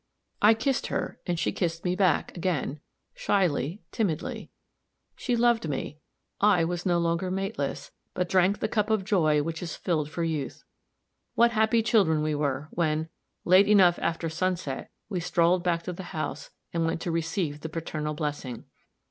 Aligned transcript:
I 0.41 0.55
kissed 0.55 0.87
her, 0.87 1.19
and 1.27 1.37
she 1.37 1.51
kissed 1.51 1.85
me 1.85 1.95
back 1.95 2.35
again, 2.35 2.79
shyly, 3.13 3.83
timidly. 3.91 4.49
She 5.15 5.35
loved 5.35 5.69
me; 5.69 5.99
I 6.39 6.63
was 6.65 6.87
no 6.87 6.97
longer 6.97 7.29
mateless, 7.29 7.91
but 8.15 8.27
drank 8.27 8.57
the 8.61 8.67
cup 8.67 8.89
of 8.89 9.03
joy 9.05 9.43
which 9.43 9.61
is 9.61 9.75
filled 9.75 10.09
for 10.09 10.23
youth. 10.23 10.63
What 11.35 11.51
happy 11.51 11.83
children 11.83 12.23
we 12.23 12.33
were, 12.33 12.67
when, 12.71 13.09
late 13.45 13.67
enough 13.67 13.99
after 14.01 14.27
sunset, 14.27 14.89
we 15.07 15.19
strolled 15.19 15.63
back 15.63 15.83
to 15.83 15.93
the 15.93 16.01
house 16.17 16.49
and 16.73 16.83
went 16.83 16.99
to 17.01 17.11
receive 17.11 17.59
the 17.61 17.69
paternal 17.69 18.15
blessing! 18.15 18.65